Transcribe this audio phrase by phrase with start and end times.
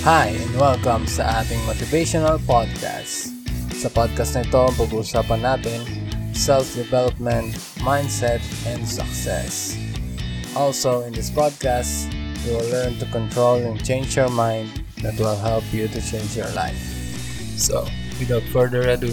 [0.00, 3.36] Hi and welcome sa ating motivational podcast.
[3.76, 5.84] Sa podcast na ito, pag-uusapan natin
[6.32, 7.52] self-development,
[7.84, 9.76] mindset, and success.
[10.56, 12.08] Also, in this podcast,
[12.48, 14.72] you will learn to control and change your mind
[15.04, 16.80] that will help you to change your life.
[17.60, 17.84] So,
[18.16, 19.12] without further ado,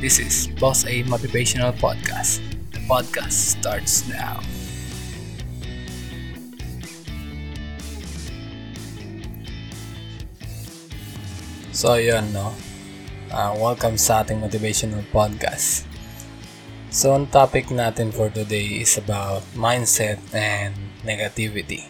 [0.00, 2.40] this is Boss A Motivational Podcast.
[2.72, 4.40] The podcast starts now.
[11.78, 12.58] So, yun, no?
[13.30, 15.86] Uh, welcome sa ating motivational podcast.
[16.90, 20.74] So, ang topic natin for today is about mindset and
[21.06, 21.86] negativity.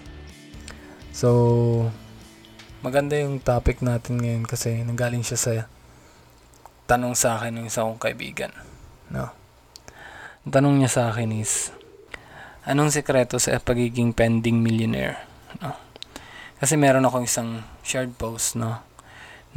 [1.17, 1.89] So,
[2.85, 5.53] maganda yung topic natin ngayon kasi nanggaling siya sa
[6.85, 8.53] tanong sa akin ng isa kong kaibigan.
[9.09, 9.33] No?
[10.45, 11.73] Ang tanong niya sa akin is,
[12.69, 15.25] anong sekreto sa pagiging pending millionaire?
[15.65, 15.73] No?
[16.61, 18.85] Kasi meron akong isang shared post, no?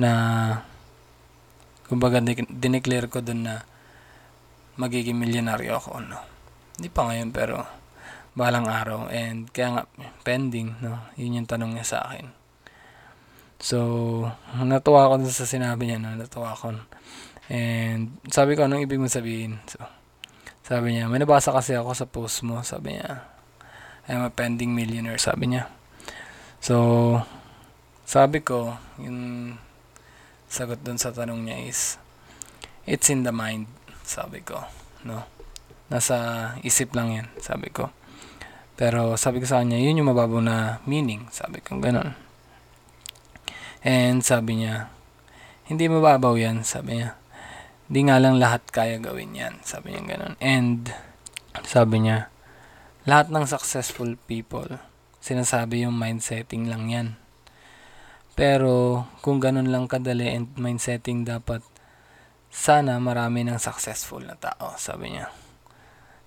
[0.02, 0.12] Na,
[1.86, 2.18] kumbaga,
[2.50, 3.62] dineclare ko dun na
[4.82, 6.18] magiging milyonaryo ako, no?
[6.82, 7.62] Hindi pa ngayon, pero
[8.34, 9.14] balang araw.
[9.14, 9.84] And kaya nga,
[10.26, 11.06] pending, no?
[11.22, 12.34] Yun yung tanong niya sa akin.
[13.62, 13.78] So,
[14.58, 16.18] natuwa ako sa sinabi niya, no?
[16.18, 16.82] Natuwa ako.
[17.52, 19.62] And sabi ko, anong ibig mo sabihin?
[19.70, 19.86] So,
[20.66, 22.64] sabi niya, may nabasa kasi ako sa post mo.
[22.66, 23.22] Sabi niya,
[24.10, 25.70] I'm a pending millionaire, sabi niya.
[26.58, 27.20] So,
[28.08, 29.54] sabi ko, yung
[30.52, 31.96] sagot dun sa tanong niya is,
[32.84, 33.72] it's in the mind,
[34.04, 34.68] sabi ko,
[35.08, 35.24] no?
[35.88, 37.88] Nasa isip lang yan, sabi ko.
[38.76, 42.20] Pero sabi ko sa kanya, yun yung mababaw na meaning, sabi ko, ganun.
[43.80, 44.92] And sabi niya,
[45.72, 47.16] hindi mababaw yan, sabi niya.
[47.88, 50.36] Hindi nga lang lahat kaya gawin yan, sabi niya ganun.
[50.44, 50.92] And
[51.64, 52.28] sabi niya,
[53.08, 54.84] lahat ng successful people,
[55.24, 57.21] sinasabi yung mindsetting lang yan.
[58.36, 61.62] Pero kung ganun lang kadali and mindsetting dapat,
[62.52, 65.32] sana marami ng successful na tao, sabi niya.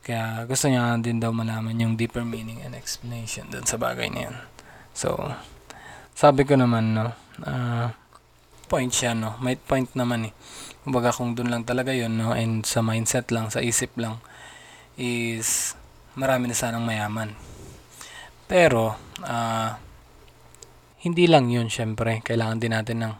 [0.04, 4.28] Kaya gusto niya din daw malaman yung deeper meaning and explanation dun sa bagay na
[4.28, 4.36] yun.
[4.92, 5.16] So,
[6.12, 7.88] sabi ko naman, no, uh,
[8.68, 10.34] point siya, no, may point naman eh.
[10.84, 14.20] Kumbaga kung dun lang talaga yun, no, and sa mindset lang, sa isip lang,
[15.00, 15.72] is
[16.20, 17.32] marami na sanang mayaman.
[18.44, 18.92] Pero,
[19.24, 19.70] uh,
[21.04, 22.24] hindi lang yun, syempre.
[22.24, 23.14] Kailangan din natin ng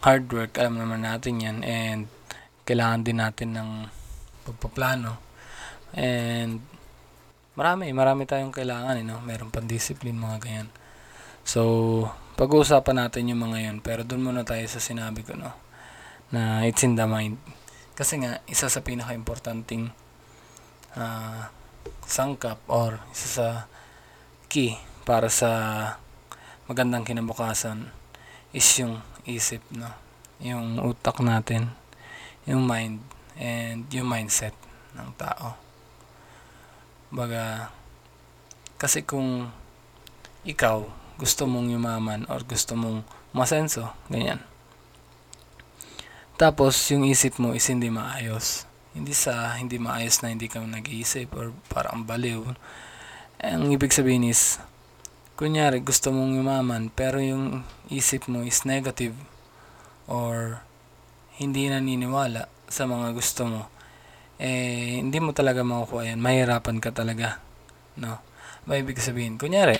[0.00, 0.56] hard work.
[0.56, 1.60] Alam naman natin yan.
[1.60, 2.08] And,
[2.64, 3.70] kailangan din natin ng
[4.48, 5.20] pagpaplano.
[5.92, 6.64] And,
[7.52, 7.92] marami.
[7.92, 9.20] Marami tayong kailangan, eh, no?
[9.20, 10.68] Meron pang discipline, mga ganyan.
[11.44, 11.60] So,
[12.40, 13.78] pag-uusapan natin yung mga yun.
[13.84, 15.52] Pero doon muna tayo sa sinabi ko, no?
[16.32, 17.36] Na it's in the mind.
[17.92, 19.92] Kasi nga, isa sa pinaka-importanting
[20.96, 21.52] uh,
[22.08, 23.48] sangkap or isa sa
[24.48, 25.52] key para sa
[26.68, 27.88] magandang kinabukasan
[28.52, 29.88] is yung isip, no?
[30.44, 31.72] Yung utak natin,
[32.44, 33.00] yung mind,
[33.40, 34.52] and yung mindset
[34.92, 35.56] ng tao.
[37.08, 37.72] Baga,
[38.76, 39.48] kasi kung
[40.44, 40.84] ikaw
[41.16, 43.00] gusto mong yumaman or gusto mong
[43.32, 44.44] masenso, ganyan.
[46.36, 48.68] Tapos, yung isip mo is hindi maayos.
[48.92, 52.44] Hindi sa hindi maayos na hindi ka nag-iisip or parang baliw.
[53.40, 54.60] Ang ibig sabihin is,
[55.38, 57.62] kunyari gusto mong yumaman pero yung
[57.94, 59.14] isip mo is negative
[60.10, 60.66] or
[61.38, 63.62] hindi naniniwala sa mga gusto mo,
[64.42, 66.18] eh, hindi mo talaga makukuha yan.
[66.18, 67.38] Mahirapan ka talaga.
[67.94, 68.18] No?
[68.66, 69.38] Ba ibig sabihin?
[69.38, 69.78] Kunyari,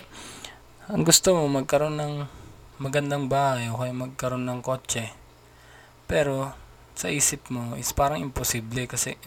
[0.86, 2.14] ang gusto mo magkaroon ng
[2.78, 5.10] magandang bahay o kaya magkaroon ng kotse.
[6.06, 6.54] Pero,
[6.94, 9.18] sa isip mo is parang imposible kasi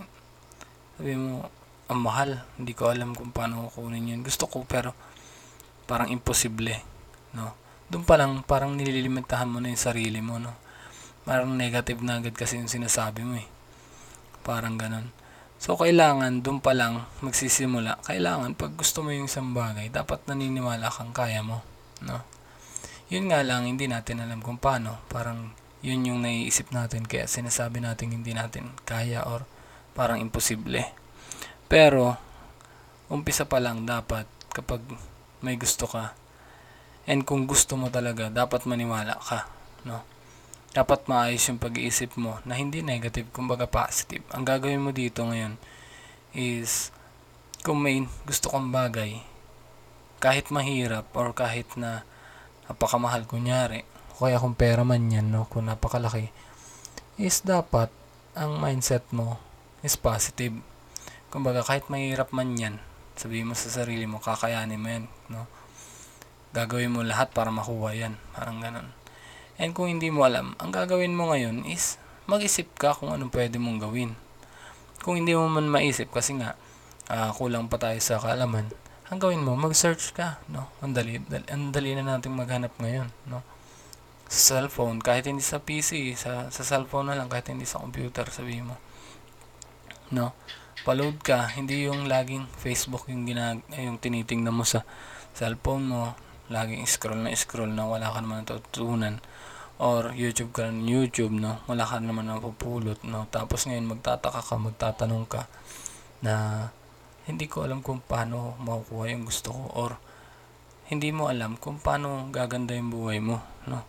[0.95, 1.51] sabi mo,
[1.91, 2.47] ang mahal.
[2.55, 4.23] Hindi ko alam kung paano kukunin yun.
[4.23, 4.95] Gusto ko pero
[5.91, 6.79] parang imposible.
[7.35, 7.51] No?
[7.91, 10.39] Doon pa lang, parang nililimitahan mo na yung sarili mo.
[10.39, 10.55] No?
[11.27, 13.47] Parang negative na agad kasi yung sinasabi mo eh.
[14.47, 15.11] Parang ganun.
[15.59, 20.87] So, kailangan, doon pa lang, magsisimula, kailangan, pag gusto mo yung isang bagay, dapat naniniwala
[20.87, 21.61] kang kaya mo.
[22.01, 22.23] No?
[23.11, 25.03] Yun nga lang, hindi natin alam kung paano.
[25.11, 25.51] Parang,
[25.83, 29.43] yun yung naiisip natin, kaya sinasabi natin hindi natin kaya or
[29.93, 30.81] parang imposible.
[31.69, 32.15] Pero,
[33.11, 34.25] umpisa pa lang dapat
[34.55, 34.81] kapag
[35.41, 36.17] may gusto ka,
[37.05, 39.49] and kung gusto mo talaga, dapat maniwala ka.
[39.85, 40.05] No?
[40.71, 44.23] dapat maayos yung pag-iisip mo na hindi negative, kumbaga positive.
[44.31, 45.59] Ang gagawin mo dito ngayon
[46.31, 46.95] is
[47.59, 49.19] kung may gusto kang bagay,
[50.23, 52.07] kahit mahirap or kahit na
[52.71, 53.83] napakamahal kunyari,
[54.15, 56.31] o kaya kung pera man yan, no, kung napakalaki,
[57.19, 57.91] is dapat
[58.31, 59.43] ang mindset mo
[59.83, 60.55] is positive.
[61.27, 62.79] Kumbaga kahit mahirap man yan,
[63.21, 65.45] sabihin mo sa sarili mo, kakayanin mo yan, no?
[66.57, 68.17] Gagawin mo lahat para makuha yan.
[68.33, 68.89] Parang ganun.
[69.61, 73.61] And kung hindi mo alam, ang gagawin mo ngayon is mag-isip ka kung anong pwede
[73.61, 74.17] mong gawin.
[75.05, 76.57] Kung hindi mo man maisip kasi nga
[77.13, 78.73] uh, kulang pa tayo sa kaalaman,
[79.13, 80.71] ang gawin mo, mag-search ka, no?
[80.81, 83.45] Ang dali, dali, ang dali na nating maghanap ngayon, no?
[84.31, 88.23] Sa cellphone, kahit hindi sa PC, sa, sa cellphone na lang, kahit hindi sa computer,
[88.31, 88.79] sabi mo.
[90.11, 90.31] No?
[90.81, 94.81] Paload ka, hindi yung laging Facebook yung, ginag yung tinitingnan mo sa
[95.37, 96.01] cellphone mo,
[96.51, 99.23] laging scroll na scroll na wala ka naman natutunan
[99.81, 101.61] or YouTube ka ng YouTube, no?
[101.65, 103.25] Wala ka naman napupulot, no?
[103.33, 105.49] Tapos ngayon magtataka ka, magtatanong ka
[106.21, 106.67] na
[107.25, 109.91] hindi ko alam kung paano makukuha yung gusto ko or
[110.91, 113.85] hindi mo alam kung paano gaganda yung buhay mo, no?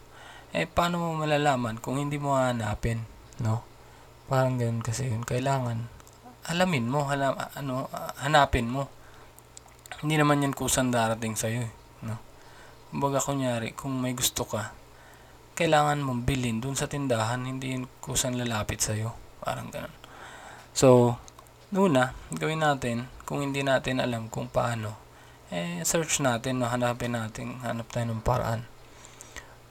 [0.52, 3.04] Eh, paano mo malalaman kung hindi mo hanapin,
[3.40, 3.64] no?
[4.32, 5.24] Parang ganun kasi yun.
[5.24, 5.88] Kailangan,
[6.48, 7.86] alamin mo, hala, ano,
[8.22, 8.90] hanapin mo.
[10.02, 11.72] Hindi naman yan kusang darating sa'yo, eh,
[12.02, 12.18] no?
[12.90, 14.74] Kumbaga, kunyari, kung may gusto ka,
[15.54, 19.14] kailangan mong bilhin dun sa tindahan, hindi yun kusang lalapit sa'yo.
[19.38, 19.94] Parang ganun.
[20.74, 21.20] So,
[21.70, 24.98] una, gawin natin, kung hindi natin alam kung paano,
[25.52, 28.64] eh, search natin, no, hanapin natin, hanap tayo ng paraan.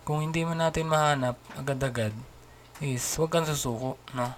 [0.05, 2.13] Kung hindi man natin mahanap agad-agad,
[2.81, 4.33] is huwag kang susuko, no?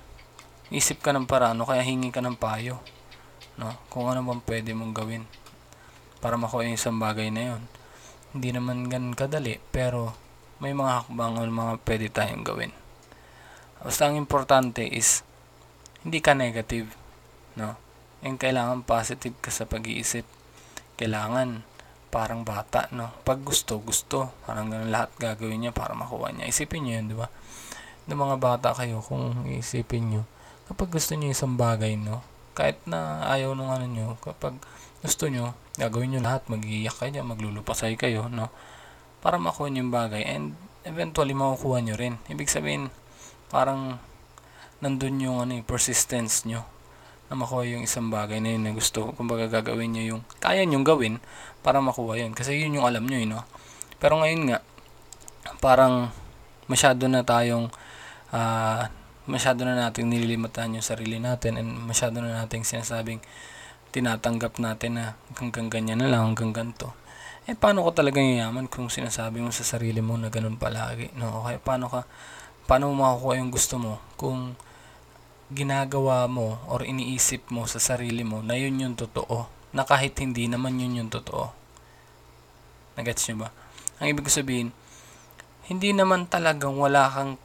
[0.74, 1.70] Isip ka ng paraan, no?
[1.70, 2.82] kaya hingi ka ng payo,
[3.62, 3.78] no?
[3.94, 5.24] Kung ano bang pwede mong gawin
[6.18, 7.64] para makuha yung isang bagay na yon.
[8.34, 10.18] Hindi naman gan kadali, pero
[10.58, 12.72] may mga hakbang o mga pwede tayong gawin.
[13.84, 15.22] Basta ang importante is
[16.02, 16.96] hindi ka negative,
[17.60, 17.76] no?
[18.24, 20.24] And kailangan positive ka sa pag-iisip.
[20.96, 21.68] Kailangan
[22.08, 23.12] parang bata, no?
[23.28, 24.32] Pag gusto, gusto.
[24.48, 26.48] Parang ganun lahat gagawin niya para makuha niya.
[26.48, 27.28] Isipin niyo yun, di ba?
[28.08, 30.24] Ng mga bata kayo, kung isipin niyo,
[30.70, 32.24] kapag gusto niyo isang bagay, no?
[32.54, 34.56] Kahit na ayaw nung ano niyo, kapag
[35.02, 38.54] gusto niyo, gagawin niyo lahat, magiiyak kayo, maglulupasay kayo, no?
[39.24, 40.52] para makuha nyo yung bagay and
[40.84, 42.20] eventually makukuha nyo rin.
[42.28, 42.92] Ibig sabihin,
[43.48, 44.04] parang
[44.84, 46.68] nandun yung ano, yung persistence nyo
[47.32, 49.16] na makuha yung isang bagay na yun na gusto.
[49.16, 51.24] Kumbaga gagawin nyo yung, kaya nyo gawin
[51.64, 52.36] para makuha yun.
[52.36, 53.48] Kasi yun yung alam nyo, you know?
[54.04, 54.60] Pero ngayon nga,
[55.64, 56.12] parang
[56.68, 57.72] masyado na tayong,
[58.36, 58.92] uh,
[59.30, 63.24] masyado na nating nililimatan yung sarili natin and masyado na nating sinasabing
[63.94, 65.06] tinatanggap natin na
[65.38, 67.04] hanggang ganyan na lang, hanggang ganito
[67.44, 71.44] eh paano ka talaga yayaman kung sinasabi mo sa sarili mo na ganun palagi, no?
[71.44, 72.08] Okay, paano ka,
[72.64, 74.56] paano mo makukuha yung gusto mo kung
[75.52, 80.48] ginagawa mo or iniisip mo sa sarili mo na yun yung totoo, na kahit hindi
[80.48, 81.52] naman yun yung totoo.
[82.96, 83.50] Nagets nyo ba?
[84.00, 84.72] Ang ibig sabihin,
[85.68, 87.36] hindi naman talagang wala kang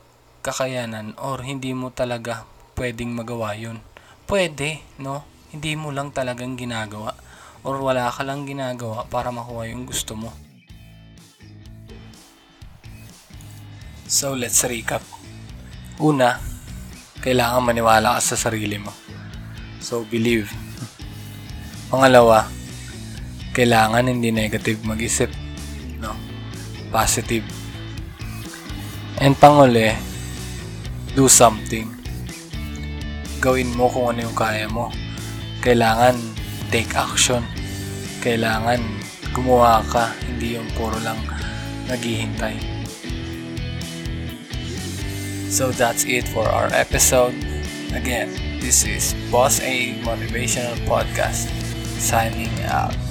[0.48, 2.48] kakayanan or hindi mo talaga
[2.80, 3.84] pwedeng magawa yun.
[4.24, 5.28] Pwede, no?
[5.52, 7.12] Hindi mo lang talagang ginagawa
[7.60, 10.32] or wala ka lang ginagawa para makuha yung gusto mo.
[14.08, 15.04] So, let's recap.
[16.00, 16.40] Una,
[17.20, 18.88] kailangan maniwala ka sa sarili mo.
[19.84, 20.48] So, believe.
[21.92, 22.48] Pangalawa,
[23.52, 25.28] kailangan hindi negative mag-isip.
[26.00, 26.16] No?
[26.88, 27.44] Positive.
[29.20, 29.92] And panguli,
[31.14, 31.88] do something.
[33.38, 34.90] Gawin mo kung ano yung kaya mo.
[35.62, 36.18] Kailangan
[36.68, 37.44] take action.
[38.20, 38.82] Kailangan
[39.32, 41.20] gumawa ka, hindi yung puro lang
[41.86, 42.58] naghihintay.
[45.48, 47.32] So that's it for our episode.
[47.96, 48.28] Again,
[48.60, 51.48] this is Boss A Motivational Podcast
[51.96, 53.07] signing out.